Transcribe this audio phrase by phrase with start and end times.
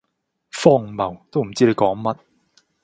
[0.51, 2.17] 荒謬，都唔知你講乜